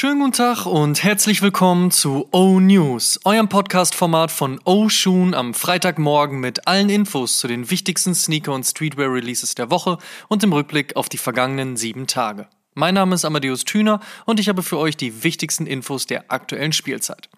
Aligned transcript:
Schönen 0.00 0.20
guten 0.20 0.32
Tag 0.32 0.64
und 0.64 1.04
herzlich 1.04 1.42
willkommen 1.42 1.90
zu 1.90 2.26
O 2.32 2.58
News, 2.58 3.20
eurem 3.26 3.50
Podcast-Format 3.50 4.30
von 4.30 4.58
O 4.64 4.88
Shoon 4.88 5.34
am 5.34 5.52
Freitagmorgen 5.52 6.40
mit 6.40 6.66
allen 6.66 6.88
Infos 6.88 7.38
zu 7.38 7.48
den 7.48 7.70
wichtigsten 7.70 8.14
Sneaker- 8.14 8.54
und 8.54 8.64
Streetwear-Releases 8.64 9.56
der 9.56 9.70
Woche 9.70 9.98
und 10.28 10.42
im 10.42 10.54
Rückblick 10.54 10.96
auf 10.96 11.10
die 11.10 11.18
vergangenen 11.18 11.76
sieben 11.76 12.06
Tage. 12.06 12.48
Mein 12.72 12.94
Name 12.94 13.14
ist 13.14 13.26
Amadeus 13.26 13.66
Thüner 13.66 14.00
und 14.24 14.40
ich 14.40 14.48
habe 14.48 14.62
für 14.62 14.78
euch 14.78 14.96
die 14.96 15.22
wichtigsten 15.22 15.66
Infos 15.66 16.06
der 16.06 16.32
aktuellen 16.32 16.72
Spielzeit. 16.72 17.28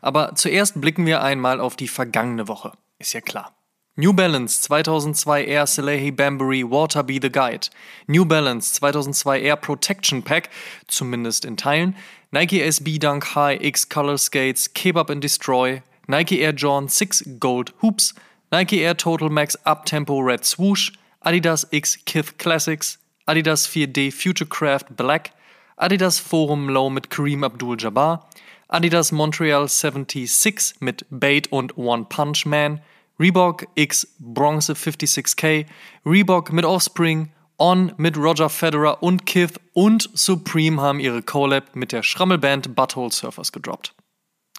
Aber 0.00 0.34
zuerst 0.36 0.80
blicken 0.80 1.04
wir 1.04 1.22
einmal 1.22 1.60
auf 1.60 1.76
die 1.76 1.86
vergangene 1.86 2.48
Woche. 2.48 2.72
Ist 2.98 3.12
ja 3.12 3.20
klar. 3.20 3.55
New 3.98 4.12
Balance 4.12 4.60
2002 4.60 5.30
Air 5.30 5.64
Salehi 5.64 6.14
Bambury 6.14 6.62
Water 6.62 7.02
Be 7.02 7.18
the 7.18 7.30
Guide, 7.30 7.70
New 8.06 8.26
Balance 8.26 8.72
2002 8.72 9.30
Air 9.42 9.56
Protection 9.56 10.20
Pack, 10.20 10.50
zumindest 10.86 11.46
in 11.46 11.56
Teilen, 11.56 11.94
Nike 12.30 12.58
SB 12.58 12.98
Dunk 12.98 13.24
High 13.24 13.54
X 13.54 13.86
Color 13.86 14.18
Skates 14.18 14.68
Kebab 14.68 15.08
and 15.08 15.22
Destroy, 15.22 15.82
Nike 16.06 16.44
Air 16.44 16.52
John 16.52 16.90
6 16.90 17.22
Gold 17.40 17.72
Hoops, 17.78 18.12
Nike 18.52 18.84
Air 18.84 18.92
Total 18.92 19.30
Max 19.30 19.56
Uptempo 19.64 20.22
Red 20.22 20.44
Swoosh, 20.44 20.92
Adidas 21.24 21.64
X 21.72 21.96
Kith 22.04 22.36
Classics, 22.36 22.98
Adidas 23.26 23.66
4D 23.66 24.12
Futurecraft 24.12 24.94
Black, 24.94 25.32
Adidas 25.80 26.20
Forum 26.20 26.68
Low 26.68 26.90
mit 26.90 27.08
Kareem 27.08 27.42
Abdul-Jabbar, 27.42 28.28
Adidas 28.68 29.10
Montreal 29.10 29.68
76 29.68 30.74
mit 30.80 31.06
Bait 31.08 31.50
und 31.50 31.78
One 31.78 32.04
Punch 32.04 32.44
Man, 32.44 32.82
Reebok 33.18 33.66
X 33.74 34.08
Bronze 34.18 34.74
56K, 34.74 35.66
Reebok 36.04 36.52
mit 36.52 36.64
Offspring, 36.64 37.30
On 37.58 37.92
mit 37.96 38.18
Roger 38.18 38.50
Federer 38.50 39.02
und 39.02 39.24
Kith 39.24 39.54
und 39.72 40.10
Supreme 40.12 40.80
haben 40.80 41.00
ihre 41.00 41.22
Collab 41.22 41.74
mit 41.74 41.92
der 41.92 42.02
Schrammelband 42.02 42.76
Butthole 42.76 43.10
Surfers 43.10 43.52
gedroppt. 43.52 43.94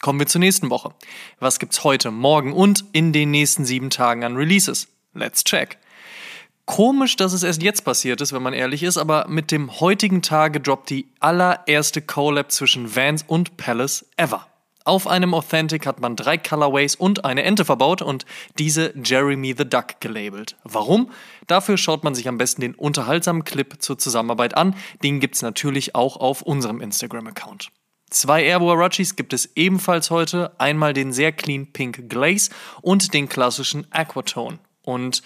Kommen 0.02 0.20
wir 0.20 0.28
zur 0.28 0.40
nächsten 0.40 0.70
Woche. 0.72 0.90
Was 1.40 1.60
gibt's 1.60 1.84
heute, 1.84 2.10
morgen 2.10 2.54
und 2.54 2.86
in 2.94 3.14
den 3.14 3.30
nächsten 3.30 3.66
sieben 3.66 3.92
Tagen 3.92 4.24
an 4.24 4.36
Releases? 4.36 4.88
Let's 5.14 5.44
check. 5.44 5.78
Komisch, 6.66 7.16
dass 7.16 7.34
es 7.34 7.44
erst 7.44 7.62
jetzt 7.62 7.86
passiert 7.86 8.20
ist, 8.22 8.34
wenn 8.34 8.44
man 8.44 8.54
ehrlich 8.54 8.84
ist, 8.84 8.98
aber 8.98 9.28
mit 9.30 9.52
dem 9.52 9.80
heutigen 9.80 10.22
Tage 10.22 10.60
droppt 10.60 10.90
die 10.90 11.08
allererste 11.20 12.02
Collab 12.02 12.52
zwischen 12.52 12.96
Vans 12.96 13.24
und 13.28 13.58
Palace 13.58 14.06
ever. 14.18 14.48
Auf 14.88 15.06
einem 15.06 15.34
Authentic 15.34 15.86
hat 15.86 16.00
man 16.00 16.16
drei 16.16 16.38
Colorways 16.38 16.96
und 16.96 17.26
eine 17.26 17.44
Ente 17.44 17.66
verbaut 17.66 18.02
und 18.02 18.26
diese 18.58 18.94
Jeremy 19.04 19.54
the 19.58 19.68
Duck 19.68 20.00
gelabelt. 20.00 20.56
Warum? 20.64 21.12
Dafür 21.46 21.78
schaut 21.78 22.06
man 22.06 22.16
sich 22.16 22.30
am 22.30 22.38
besten 22.38 22.62
den 22.62 22.74
unterhaltsamen 22.74 23.44
Clip 23.44 23.76
zur 23.80 23.98
Zusammenarbeit 23.98 24.56
an. 24.56 24.78
Den 25.04 25.20
gibt's 25.20 25.42
natürlich 25.42 25.94
auch 25.94 26.16
auf 26.16 26.42
unserem 26.42 26.80
Instagram-Account. 26.80 27.68
Zwei 28.10 28.46
Air 28.46 28.62
Huaraches 28.62 29.18
gibt 29.18 29.34
es 29.34 29.58
ebenfalls 29.58 30.10
heute. 30.10 30.58
Einmal 30.58 30.94
den 30.94 31.12
sehr 31.12 31.34
clean 31.34 31.74
Pink 31.74 32.08
Glaze 32.08 32.52
und 32.82 33.14
den 33.14 33.28
klassischen 33.28 33.88
Aquatone. 33.92 34.60
Und 34.84 35.22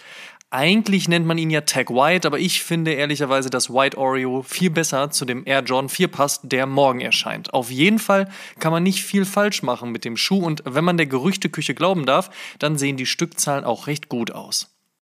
eigentlich 0.51 1.07
nennt 1.07 1.25
man 1.25 1.37
ihn 1.37 1.49
ja 1.49 1.61
Tag 1.61 1.89
White, 1.89 2.27
aber 2.27 2.37
ich 2.37 2.61
finde 2.61 2.91
ehrlicherweise, 2.91 3.49
dass 3.49 3.69
White 3.69 3.97
Oreo 3.97 4.43
viel 4.43 4.69
besser 4.69 5.09
zu 5.09 5.25
dem 5.25 5.43
Air 5.45 5.63
Jordan 5.63 5.89
4 5.89 6.09
passt, 6.09 6.41
der 6.43 6.65
morgen 6.65 6.99
erscheint. 6.99 7.53
Auf 7.53 7.71
jeden 7.71 7.99
Fall 7.99 8.29
kann 8.59 8.71
man 8.71 8.83
nicht 8.83 9.03
viel 9.03 9.25
falsch 9.25 9.63
machen 9.63 9.91
mit 9.91 10.05
dem 10.05 10.17
Schuh 10.17 10.43
und 10.43 10.61
wenn 10.65 10.83
man 10.83 10.97
der 10.97 11.07
Gerüchteküche 11.07 11.73
glauben 11.73 12.05
darf, 12.05 12.29
dann 12.59 12.77
sehen 12.77 12.97
die 12.97 13.05
Stückzahlen 13.05 13.63
auch 13.63 13.87
recht 13.87 14.09
gut 14.09 14.31
aus. 14.31 14.70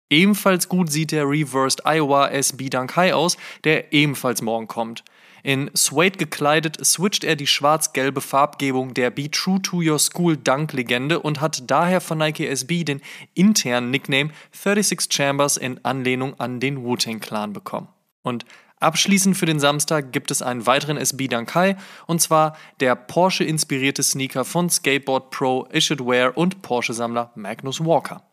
Ebenfalls 0.09 0.69
gut 0.69 0.91
sieht 0.91 1.11
der 1.11 1.29
Reversed 1.29 1.83
Iowa 1.85 2.27
SB 2.29 2.69
Dunk 2.69 2.95
High 2.95 3.13
aus, 3.13 3.37
der 3.63 3.93
ebenfalls 3.93 4.41
morgen 4.41 4.67
kommt. 4.67 5.03
In 5.43 5.71
Suede 5.73 6.17
gekleidet 6.17 6.83
switcht 6.85 7.23
er 7.23 7.35
die 7.35 7.47
schwarz-gelbe 7.47 8.19
Farbgebung 8.19 8.93
der 8.93 9.09
Be 9.09 9.31
True 9.31 9.61
to 9.61 9.77
Your 9.77 9.99
School 9.99 10.35
Dunk-Legende 10.35 11.19
und 11.19 11.39
hat 11.39 11.63
daher 11.69 12.01
von 12.01 12.17
Nike 12.17 12.47
SB 12.47 12.83
den 12.83 13.01
internen 13.35 13.91
Nickname 13.91 14.31
36 14.51 15.13
Chambers 15.13 15.57
in 15.57 15.83
Anlehnung 15.85 16.37
an 16.39 16.59
den 16.59 16.83
Wu-Tang 16.83 17.19
Clan 17.19 17.53
bekommen. 17.53 17.87
Und 18.23 18.45
Abschließend 18.81 19.35
für 19.35 19.45
den 19.45 19.59
Samstag 19.59 20.13
gibt 20.13 20.31
es 20.31 20.41
einen 20.41 20.65
weiteren 20.65 20.95
SB 20.95 21.27
Dankai 21.27 21.75
und 22.07 22.21
zwar 22.21 22.55
der 22.79 22.95
Porsche-inspirierte 22.95 24.03
Sneaker 24.03 24.45
von 24.45 24.69
Skateboard 24.69 25.31
Pro 25.31 25.65
Issued 25.65 25.99
Wear 25.99 26.37
und 26.37 26.61
Porsche-Sammler 26.61 27.31
Magnus 27.35 27.83
Walker. 27.83 28.23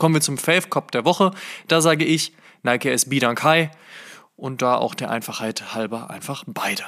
Kommen 0.00 0.14
wir 0.14 0.22
zum 0.22 0.38
Fave 0.38 0.68
Cop 0.70 0.90
der 0.92 1.04
Woche. 1.04 1.30
Da 1.68 1.82
sage 1.82 2.06
ich 2.06 2.32
Nike 2.62 2.88
SB 2.88 3.20
Dankai 3.20 3.70
und 4.34 4.62
da 4.62 4.76
auch 4.76 4.94
der 4.94 5.10
Einfachheit 5.10 5.74
halber 5.74 6.08
einfach 6.08 6.42
beide. 6.46 6.84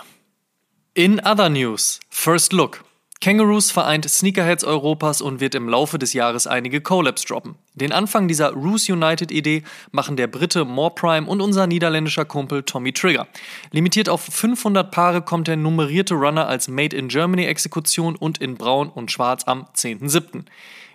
In 0.95 1.21
other 1.21 1.51
news, 1.51 2.01
First 2.09 2.55
Look. 2.55 2.83
Kangaroos 3.21 3.71
vereint 3.71 4.09
Sneakerheads 4.09 4.65
Europas 4.65 5.21
und 5.21 5.41
wird 5.41 5.55
im 5.55 5.69
Laufe 5.69 5.99
des 5.99 6.15
Jahres 6.15 6.47
einige 6.47 6.81
Collabs 6.81 7.27
droppen. 7.27 7.55
Den 7.75 7.93
Anfang 7.93 8.29
dieser 8.29 8.55
Roos 8.55 8.89
United 8.89 9.31
Idee 9.31 9.63
machen 9.91 10.17
der 10.17 10.27
Brite 10.27 10.65
More 10.65 10.93
Prime 10.95 11.29
und 11.29 11.43
unser 11.43 11.67
niederländischer 11.67 12.25
Kumpel 12.25 12.63
Tommy 12.63 12.93
Trigger. 12.95 13.29
Limitiert 13.73 14.09
auf 14.09 14.23
500 14.23 14.91
Paare 14.91 15.21
kommt 15.21 15.49
der 15.49 15.57
nummerierte 15.57 16.15
Runner 16.15 16.49
als 16.49 16.67
Made 16.67 16.97
in 16.97 17.09
Germany 17.09 17.45
Exekution 17.45 18.17
und 18.17 18.39
in 18.39 18.57
Braun 18.57 18.89
und 18.89 19.13
Schwarz 19.13 19.45
am 19.45 19.67
10.07. 19.77 20.47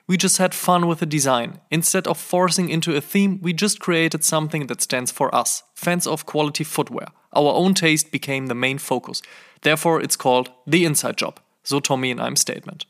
We 0.07 0.15
just 0.15 0.37
had 0.37 0.53
fun 0.53 0.87
with 0.87 0.99
the 0.99 1.05
design. 1.05 1.59
Instead 1.69 2.07
of 2.07 2.17
forcing 2.17 2.69
into 2.69 2.95
a 2.95 3.01
theme, 3.01 3.39
we 3.41 3.51
just 3.51 3.81
created 3.81 4.23
something 4.23 4.67
that 4.67 4.81
stands 4.81 5.11
for 5.11 5.33
us, 5.35 5.63
fans 5.75 6.07
of 6.07 6.25
quality 6.25 6.63
footwear. 6.63 7.07
Our 7.33 7.53
own 7.53 7.73
taste 7.73 8.09
became 8.09 8.47
the 8.47 8.55
main 8.55 8.77
focus. 8.77 9.21
Therefore, 9.63 10.01
it's 10.01 10.15
called 10.15 10.49
The 10.65 10.85
Inside 10.85 11.17
Job, 11.17 11.41
so 11.63 11.81
Tommy 11.81 12.09
in 12.11 12.21
einem 12.21 12.37
Statement. 12.37 12.85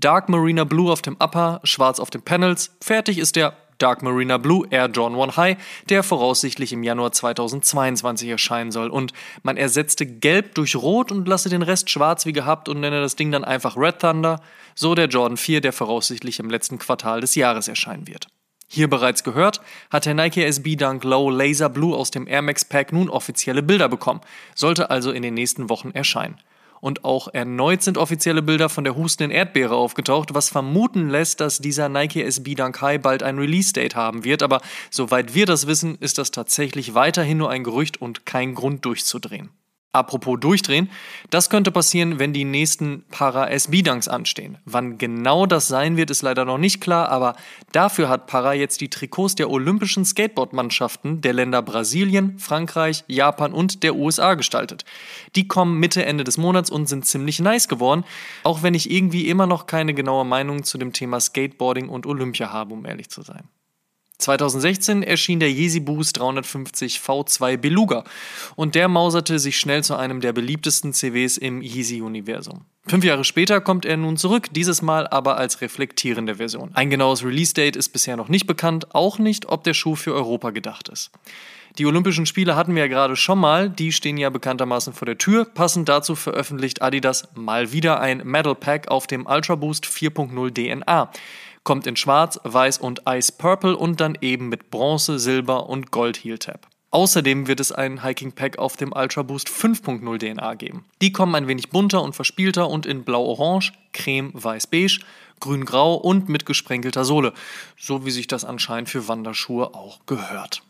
Dark 0.00 0.30
Marina 0.30 0.64
Blue 0.64 0.90
auf 0.90 1.02
dem 1.02 1.16
Upper, 1.20 1.60
schwarz 1.62 2.00
auf 2.00 2.08
den 2.08 2.22
Panels. 2.22 2.70
Fertig 2.80 3.18
ist 3.18 3.36
der 3.36 3.54
Dark 3.82 4.02
Marina 4.02 4.38
Blue 4.38 4.66
Air 4.70 4.86
John 4.86 5.20
1 5.20 5.36
High, 5.36 5.56
der 5.88 6.02
voraussichtlich 6.02 6.72
im 6.72 6.82
Januar 6.82 7.12
2022 7.12 8.28
erscheinen 8.28 8.70
soll. 8.70 8.88
Und 8.88 9.12
man 9.42 9.56
ersetzte 9.56 10.06
Gelb 10.06 10.54
durch 10.54 10.76
Rot 10.76 11.10
und 11.10 11.26
lasse 11.26 11.48
den 11.48 11.62
Rest 11.62 11.90
schwarz 11.90 12.24
wie 12.24 12.32
gehabt 12.32 12.68
und 12.68 12.80
nenne 12.80 13.00
das 13.00 13.16
Ding 13.16 13.32
dann 13.32 13.44
einfach 13.44 13.76
Red 13.76 13.98
Thunder. 13.98 14.40
So 14.74 14.94
der 14.94 15.06
Jordan 15.06 15.36
4, 15.36 15.60
der 15.60 15.72
voraussichtlich 15.72 16.38
im 16.38 16.48
letzten 16.48 16.78
Quartal 16.78 17.20
des 17.20 17.34
Jahres 17.34 17.68
erscheinen 17.68 18.06
wird. 18.06 18.28
Hier 18.68 18.88
bereits 18.88 19.24
gehört, 19.24 19.60
hat 19.90 20.06
der 20.06 20.14
Nike 20.14 20.44
SB 20.44 20.76
Dunk 20.76 21.04
Low 21.04 21.28
Laser 21.28 21.68
Blue 21.68 21.94
aus 21.94 22.10
dem 22.10 22.26
Air 22.26 22.40
Max 22.40 22.64
Pack 22.64 22.92
nun 22.92 23.10
offizielle 23.10 23.62
Bilder 23.62 23.88
bekommen, 23.88 24.20
sollte 24.54 24.88
also 24.88 25.10
in 25.10 25.22
den 25.22 25.34
nächsten 25.34 25.68
Wochen 25.68 25.90
erscheinen 25.90 26.38
und 26.82 27.04
auch 27.04 27.28
erneut 27.32 27.82
sind 27.82 27.96
offizielle 27.96 28.42
Bilder 28.42 28.68
von 28.68 28.82
der 28.82 28.96
hustenden 28.96 29.30
Erdbeere 29.30 29.76
aufgetaucht, 29.76 30.34
was 30.34 30.50
vermuten 30.50 31.08
lässt, 31.08 31.40
dass 31.40 31.60
dieser 31.60 31.88
Nike 31.88 32.24
SB 32.24 32.56
Dunk 32.56 32.82
High 32.82 33.00
bald 33.00 33.22
ein 33.22 33.38
Release-Date 33.38 33.94
haben 33.94 34.24
wird, 34.24 34.42
aber 34.42 34.60
soweit 34.90 35.32
wir 35.32 35.46
das 35.46 35.68
wissen, 35.68 35.96
ist 36.00 36.18
das 36.18 36.32
tatsächlich 36.32 36.94
weiterhin 36.94 37.38
nur 37.38 37.50
ein 37.50 37.62
Gerücht 37.62 38.02
und 38.02 38.26
kein 38.26 38.56
Grund 38.56 38.84
durchzudrehen. 38.84 39.50
Apropos 39.94 40.40
durchdrehen, 40.40 40.90
das 41.28 41.50
könnte 41.50 41.70
passieren, 41.70 42.18
wenn 42.18 42.32
die 42.32 42.44
nächsten 42.44 43.04
Para-SB-Dunks 43.10 44.08
anstehen. 44.08 44.56
Wann 44.64 44.96
genau 44.96 45.44
das 45.44 45.68
sein 45.68 45.98
wird, 45.98 46.10
ist 46.10 46.22
leider 46.22 46.46
noch 46.46 46.56
nicht 46.56 46.80
klar, 46.80 47.10
aber 47.10 47.36
dafür 47.72 48.08
hat 48.08 48.26
Para 48.26 48.54
jetzt 48.54 48.80
die 48.80 48.88
Trikots 48.88 49.34
der 49.34 49.50
olympischen 49.50 50.06
Skateboard-Mannschaften 50.06 51.20
der 51.20 51.34
Länder 51.34 51.60
Brasilien, 51.60 52.38
Frankreich, 52.38 53.04
Japan 53.06 53.52
und 53.52 53.82
der 53.82 53.94
USA 53.94 54.32
gestaltet. 54.32 54.86
Die 55.36 55.46
kommen 55.46 55.78
Mitte, 55.78 56.06
Ende 56.06 56.24
des 56.24 56.38
Monats 56.38 56.70
und 56.70 56.88
sind 56.88 57.04
ziemlich 57.04 57.38
nice 57.40 57.68
geworden, 57.68 58.04
auch 58.44 58.62
wenn 58.62 58.72
ich 58.72 58.90
irgendwie 58.90 59.28
immer 59.28 59.46
noch 59.46 59.66
keine 59.66 59.92
genaue 59.92 60.24
Meinung 60.24 60.64
zu 60.64 60.78
dem 60.78 60.94
Thema 60.94 61.20
Skateboarding 61.20 61.90
und 61.90 62.06
Olympia 62.06 62.50
habe, 62.50 62.72
um 62.72 62.86
ehrlich 62.86 63.10
zu 63.10 63.20
sein. 63.20 63.46
2016 64.22 65.02
erschien 65.02 65.40
der 65.40 65.50
Yeezy 65.50 65.80
Boost 65.80 66.18
350 66.18 66.98
V2 66.98 67.56
Beluga 67.56 68.04
und 68.56 68.74
der 68.74 68.88
mauserte 68.88 69.38
sich 69.38 69.58
schnell 69.58 69.84
zu 69.84 69.96
einem 69.96 70.20
der 70.20 70.32
beliebtesten 70.32 70.92
CWs 70.92 71.36
im 71.36 71.60
Yeezy-Universum. 71.60 72.62
Fünf 72.86 73.04
Jahre 73.04 73.24
später 73.24 73.60
kommt 73.60 73.84
er 73.84 73.96
nun 73.96 74.16
zurück, 74.16 74.48
dieses 74.52 74.82
Mal 74.82 75.06
aber 75.06 75.36
als 75.36 75.60
reflektierende 75.60 76.36
Version. 76.36 76.70
Ein 76.74 76.90
genaues 76.90 77.24
Release-Date 77.24 77.76
ist 77.76 77.90
bisher 77.90 78.16
noch 78.16 78.28
nicht 78.28 78.46
bekannt, 78.46 78.94
auch 78.94 79.18
nicht, 79.18 79.46
ob 79.46 79.62
der 79.64 79.74
Schuh 79.74 79.94
für 79.94 80.14
Europa 80.14 80.50
gedacht 80.50 80.88
ist. 80.88 81.10
Die 81.78 81.86
Olympischen 81.86 82.26
Spiele 82.26 82.54
hatten 82.54 82.74
wir 82.74 82.82
ja 82.82 82.88
gerade 82.88 83.16
schon 83.16 83.38
mal, 83.38 83.70
die 83.70 83.92
stehen 83.92 84.18
ja 84.18 84.28
bekanntermaßen 84.28 84.92
vor 84.92 85.06
der 85.06 85.16
Tür. 85.16 85.46
Passend 85.46 85.88
dazu 85.88 86.14
veröffentlicht 86.14 86.82
Adidas 86.82 87.28
mal 87.34 87.72
wieder 87.72 87.98
ein 88.00 88.18
Metal 88.24 88.54
Pack 88.54 88.88
auf 88.88 89.06
dem 89.06 89.26
Ultra 89.26 89.54
Boost 89.54 89.86
4.0 89.86 90.52
DNA 90.52 91.10
kommt 91.64 91.86
in 91.86 91.96
Schwarz, 91.96 92.40
Weiß 92.44 92.78
und 92.78 93.02
Ice 93.08 93.32
Purple 93.32 93.76
und 93.76 94.00
dann 94.00 94.18
eben 94.20 94.48
mit 94.48 94.70
Bronze, 94.70 95.18
Silber 95.18 95.68
und 95.68 95.90
Gold 95.90 96.16
Heel 96.16 96.38
Tab. 96.38 96.68
Außerdem 96.90 97.46
wird 97.46 97.58
es 97.58 97.72
ein 97.72 98.02
Hiking 98.02 98.32
Pack 98.32 98.58
auf 98.58 98.76
dem 98.76 98.92
Ultra 98.92 99.22
Boost 99.22 99.48
5.0 99.48 100.18
DNA 100.18 100.54
geben. 100.54 100.84
Die 101.00 101.10
kommen 101.10 101.34
ein 101.34 101.48
wenig 101.48 101.70
bunter 101.70 102.02
und 102.02 102.14
verspielter 102.14 102.68
und 102.68 102.84
in 102.84 103.04
blau-orange, 103.04 103.72
creme, 103.94 104.30
weiß-beige, 104.34 105.00
grün-grau 105.40 105.94
und 105.94 106.28
mit 106.28 106.44
gesprenkelter 106.44 107.04
Sohle, 107.06 107.32
so 107.78 108.04
wie 108.04 108.10
sich 108.10 108.26
das 108.26 108.44
anscheinend 108.44 108.90
für 108.90 109.08
Wanderschuhe 109.08 109.74
auch 109.74 110.04
gehört. 110.04 110.62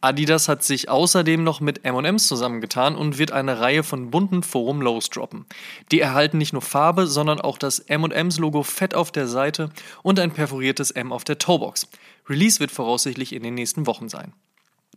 Adidas 0.00 0.48
hat 0.48 0.62
sich 0.62 0.88
außerdem 0.88 1.42
noch 1.42 1.60
mit 1.60 1.84
M&M's 1.84 2.28
zusammengetan 2.28 2.94
und 2.94 3.18
wird 3.18 3.32
eine 3.32 3.60
Reihe 3.60 3.82
von 3.82 4.10
bunten 4.10 4.44
Forum 4.44 4.80
Lows 4.80 5.10
droppen. 5.10 5.44
Die 5.90 6.00
erhalten 6.00 6.38
nicht 6.38 6.52
nur 6.52 6.62
Farbe, 6.62 7.08
sondern 7.08 7.40
auch 7.40 7.58
das 7.58 7.80
M&M's 7.80 8.38
Logo 8.38 8.62
fett 8.62 8.94
auf 8.94 9.10
der 9.10 9.26
Seite 9.26 9.70
und 10.02 10.20
ein 10.20 10.30
perforiertes 10.30 10.92
M 10.92 11.12
auf 11.12 11.24
der 11.24 11.38
Toebox. 11.38 11.88
Release 12.28 12.60
wird 12.60 12.70
voraussichtlich 12.70 13.32
in 13.32 13.42
den 13.42 13.54
nächsten 13.54 13.86
Wochen 13.86 14.08
sein. 14.08 14.32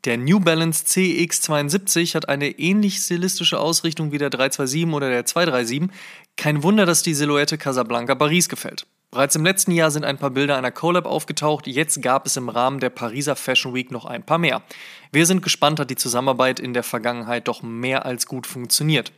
Der 0.04 0.18
New 0.18 0.40
Balance 0.40 0.86
CX72 0.86 2.16
hat 2.16 2.28
eine 2.28 2.58
ähnlich 2.58 2.98
stilistische 2.98 3.60
Ausrichtung 3.60 4.12
wie 4.12 4.18
der 4.18 4.32
327 4.32 4.96
oder 4.96 5.10
der 5.12 5.26
237. 5.28 5.96
Kein 6.38 6.64
Wunder, 6.64 6.88
dass 6.88 7.04
die 7.04 7.14
Silhouette 7.14 7.60
Casablanca 7.60 8.16
Paris 8.16 8.50
gefällt. 8.50 8.88
Bereits 9.12 9.36
im 9.36 9.46
letzten 9.46 9.72
Jahr 9.72 9.92
sind 9.92 10.04
ein 10.04 10.18
paar 10.18 10.32
Bilder 10.32 10.58
einer 10.58 10.72
Collab 10.72 11.06
aufgetaucht, 11.06 11.68
jetzt 11.68 12.02
gab 12.02 12.26
es 12.26 12.36
im 12.36 12.50
Rahmen 12.50 12.80
der 12.80 12.90
Pariser 12.90 13.36
Fashion 13.36 13.76
Week 13.76 13.92
noch 13.92 14.06
ein 14.06 14.26
paar 14.26 14.40
mehr. 14.40 14.64
Wir 15.12 15.28
sind 15.28 15.44
gespannt, 15.44 15.80
hat 15.80 15.92
die 15.92 15.96
Zusammenarbeit 15.96 16.60
in 16.60 16.74
der 16.74 16.84
Vergangenheit 16.84 17.48
doch 17.48 17.62
mehr 17.62 18.04
als 18.04 18.26
gut 18.26 18.48
funktioniert. 18.48 19.12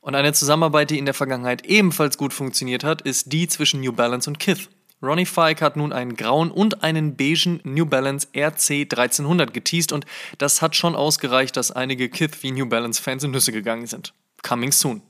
Und 0.00 0.14
eine 0.14 0.32
Zusammenarbeit, 0.32 0.88
die 0.88 0.98
in 0.98 1.04
der 1.04 1.14
Vergangenheit 1.14 1.66
ebenfalls 1.66 2.16
gut 2.16 2.32
funktioniert 2.32 2.84
hat, 2.84 3.02
ist 3.02 3.32
die 3.32 3.48
zwischen 3.48 3.80
New 3.80 3.92
Balance 3.92 4.30
und 4.30 4.38
Kith. 4.38 4.70
Ronnie 5.02 5.26
Fike 5.26 5.62
hat 5.62 5.76
nun 5.76 5.92
einen 5.92 6.16
grauen 6.16 6.50
und 6.50 6.82
einen 6.82 7.16
beigen 7.16 7.60
New 7.64 7.84
Balance 7.84 8.28
RC 8.34 8.82
1300 8.90 9.52
geteased 9.52 9.92
und 9.92 10.06
das 10.38 10.62
hat 10.62 10.74
schon 10.74 10.94
ausgereicht, 10.94 11.56
dass 11.56 11.70
einige 11.70 12.08
Kith 12.08 12.42
wie 12.42 12.50
New 12.50 12.66
Balance 12.66 13.02
Fans 13.02 13.22
in 13.22 13.30
Nüsse 13.30 13.52
gegangen 13.52 13.86
sind. 13.86 14.14
Coming 14.42 14.72
soon. 14.72 15.02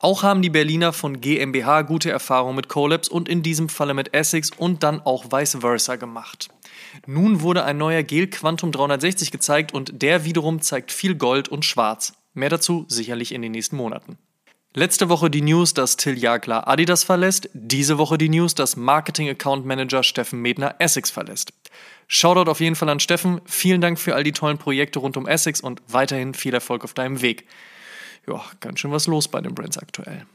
Auch 0.00 0.22
haben 0.22 0.42
die 0.42 0.50
Berliner 0.50 0.92
von 0.92 1.20
GmbH 1.20 1.82
gute 1.82 2.10
Erfahrungen 2.10 2.54
mit 2.54 2.68
Collabs 2.68 3.08
und 3.08 3.28
in 3.28 3.42
diesem 3.42 3.68
Falle 3.68 3.94
mit 3.94 4.14
Essex 4.14 4.50
und 4.56 4.84
dann 4.84 5.00
auch 5.00 5.32
vice 5.32 5.56
versa 5.60 5.96
gemacht. 5.96 6.48
Nun 7.06 7.40
wurde 7.40 7.64
ein 7.64 7.78
neuer 7.78 8.04
Gel 8.04 8.28
Quantum 8.28 8.70
360 8.70 9.32
gezeigt 9.32 9.74
und 9.74 10.02
der 10.02 10.24
wiederum 10.24 10.60
zeigt 10.60 10.92
viel 10.92 11.16
Gold 11.16 11.48
und 11.48 11.64
Schwarz. 11.64 12.12
Mehr 12.34 12.50
dazu 12.50 12.84
sicherlich 12.88 13.32
in 13.32 13.42
den 13.42 13.52
nächsten 13.52 13.76
Monaten. 13.76 14.18
Letzte 14.74 15.08
Woche 15.08 15.30
die 15.30 15.42
News, 15.42 15.74
dass 15.74 15.96
Till 15.96 16.18
Jagler 16.18 16.68
Adidas 16.68 17.04
verlässt. 17.04 17.48
Diese 17.52 17.98
Woche 17.98 18.18
die 18.18 18.28
News, 18.28 18.54
dass 18.54 18.76
Marketing 18.76 19.28
Account 19.28 19.66
Manager 19.66 20.02
Steffen 20.02 20.40
Medner 20.40 20.76
Essex 20.78 21.10
verlässt. 21.10 21.52
Shoutout 22.06 22.50
auf 22.50 22.60
jeden 22.60 22.76
Fall 22.76 22.88
an 22.88 23.00
Steffen. 23.00 23.40
Vielen 23.46 23.80
Dank 23.80 23.98
für 23.98 24.14
all 24.14 24.24
die 24.24 24.32
tollen 24.32 24.58
Projekte 24.58 24.98
rund 24.98 25.16
um 25.16 25.26
Essex 25.26 25.60
und 25.60 25.82
weiterhin 25.88 26.34
viel 26.34 26.54
Erfolg 26.54 26.84
auf 26.84 26.94
deinem 26.94 27.22
Weg 27.22 27.46
ja, 28.28 28.44
ganz 28.60 28.80
schön 28.80 28.92
was 28.92 29.06
los 29.06 29.28
bei 29.28 29.40
den 29.40 29.54
Brands 29.54 29.78
aktuell. 29.78 30.26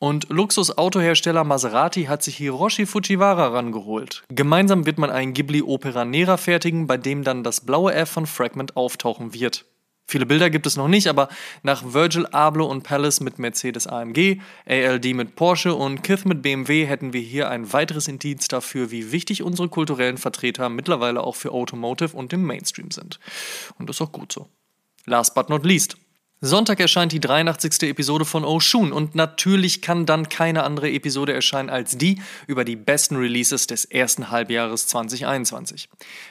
Und 0.00 0.28
Luxusautohersteller 0.28 1.42
Maserati 1.42 2.04
hat 2.04 2.22
sich 2.22 2.36
Hiroshi 2.36 2.86
Fujiwara 2.86 3.48
rangeholt. 3.48 4.22
Gemeinsam 4.28 4.86
wird 4.86 4.98
man 4.98 5.10
einen 5.10 5.34
Ghibli 5.34 5.62
Opera 5.62 6.04
Nera 6.04 6.36
fertigen, 6.36 6.86
bei 6.86 6.96
dem 6.96 7.24
dann 7.24 7.42
das 7.42 7.62
blaue 7.62 7.94
F 7.94 8.10
von 8.10 8.26
Fragment 8.26 8.76
auftauchen 8.76 9.34
wird. 9.34 9.64
Viele 10.10 10.24
Bilder 10.24 10.48
gibt 10.48 10.66
es 10.66 10.78
noch 10.78 10.88
nicht, 10.88 11.06
aber 11.06 11.28
nach 11.62 11.92
Virgil 11.92 12.26
Abloh 12.28 12.64
und 12.64 12.82
Palace 12.82 13.20
mit 13.20 13.38
Mercedes 13.38 13.86
AMG, 13.86 14.40
ALD 14.66 15.14
mit 15.14 15.36
Porsche 15.36 15.74
und 15.74 16.02
Kith 16.02 16.24
mit 16.24 16.40
BMW 16.40 16.86
hätten 16.86 17.12
wir 17.12 17.20
hier 17.20 17.50
ein 17.50 17.74
weiteres 17.74 18.08
Indiz 18.08 18.48
dafür, 18.48 18.90
wie 18.90 19.12
wichtig 19.12 19.42
unsere 19.42 19.68
kulturellen 19.68 20.16
Vertreter 20.16 20.70
mittlerweile 20.70 21.22
auch 21.22 21.36
für 21.36 21.52
Automotive 21.52 22.16
und 22.16 22.32
dem 22.32 22.42
Mainstream 22.42 22.90
sind. 22.90 23.20
Und 23.78 23.90
das 23.90 23.96
ist 23.96 24.00
auch 24.00 24.12
gut 24.12 24.32
so. 24.32 24.48
Last 25.04 25.34
but 25.34 25.50
not 25.50 25.66
least, 25.66 25.98
Sonntag 26.40 26.78
erscheint 26.78 27.10
die 27.10 27.18
83. 27.18 27.82
Episode 27.90 28.24
von 28.24 28.44
Oshun 28.44 28.92
und 28.92 29.16
natürlich 29.16 29.82
kann 29.82 30.06
dann 30.06 30.28
keine 30.28 30.62
andere 30.62 30.88
Episode 30.88 31.32
erscheinen 31.32 31.68
als 31.68 31.98
die 31.98 32.22
über 32.46 32.64
die 32.64 32.76
besten 32.76 33.16
Releases 33.16 33.66
des 33.66 33.84
ersten 33.84 34.30
Halbjahres 34.30 34.86
2021. 34.86 35.88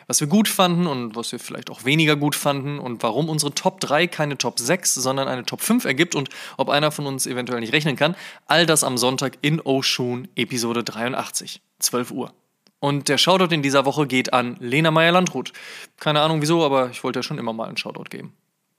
Was 0.08 0.22
wir 0.22 0.28
gut 0.28 0.48
fanden 0.48 0.88
und 0.88 1.18
was 1.18 1.34
wir 1.34 1.40
vielleicht 1.40 1.70
auch 1.70 1.84
weniger 1.84 2.16
gut 2.16 2.36
fanden 2.36 2.80
und 2.80 3.04
warum 3.04 3.28
unsere 3.28 3.54
Top 3.54 3.82
3 3.82 4.08
keine 4.08 4.38
Top 4.38 4.60
6, 4.60 4.94
sondern 4.94 5.28
eine 5.28 5.44
Top 5.44 5.60
5 5.60 5.84
ergibt 5.84 6.16
und 6.16 6.30
ob 6.56 6.70
einer 6.70 6.92
von 6.92 7.06
uns 7.06 7.28
eventuell 7.28 7.60
nicht 7.60 7.74
rechnen 7.74 7.98
kann, 7.98 8.16
all 8.46 8.66
das 8.66 8.86
am 8.86 8.98
Sonntag 8.98 9.38
in 9.42 9.60
Oshun 9.60 10.30
Episode 10.38 10.86
83, 10.86 11.62
12 11.80 12.12
Uhr. 12.12 12.34
Und 12.80 13.10
der 13.10 13.18
Shoutout 13.18 13.54
in 13.54 13.62
dieser 13.62 13.84
Woche 13.84 14.08
geht 14.08 14.32
an 14.32 14.56
Lena 14.62 14.90
Meyer-Landrut. 14.90 15.52
Keine 16.00 16.22
Ahnung 16.22 16.42
wieso, 16.42 16.64
aber 16.64 16.92
ich 16.92 17.04
wollte 17.04 17.20
ja 17.20 17.24
schon 17.24 17.40
immer 17.40 17.52
mal 17.52 17.68
einen 17.68 17.76
Shoutout 17.76 18.06
geben. 18.10 18.38